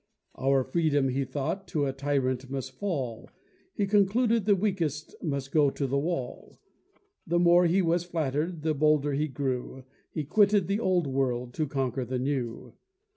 [0.33, 3.29] Our freedom, he thought, to a tyrant must fall:
[3.75, 6.59] He concluded the weakest must go to the wall.
[7.27, 11.67] The more he was flatter'd, the bolder he grew: He quitted the old world to
[11.67, 12.73] conquer the new.